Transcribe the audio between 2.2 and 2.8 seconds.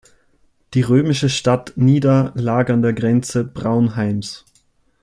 lag